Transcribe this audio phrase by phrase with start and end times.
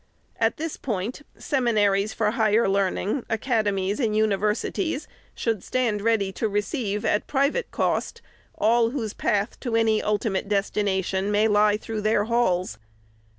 [0.37, 7.05] At this point, seminaries for higher learning, academies and universities, should stand ready to receive,
[7.05, 8.23] at private cost,
[8.55, 12.79] all whose path to any ultimate destination may lie through their halls.